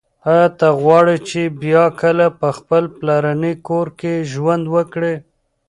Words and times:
ایا 0.31 0.45
ته 0.59 0.67
غواړې 0.81 1.17
چې 1.29 1.41
بیا 1.61 1.85
کله 2.01 2.25
په 2.39 2.49
خپل 2.57 2.83
پلرني 2.97 3.53
کور 3.67 3.87
کې 3.99 4.13
ژوند 4.31 4.63
وکړې؟ 4.75 5.15